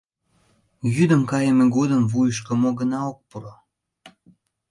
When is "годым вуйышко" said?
1.75-2.53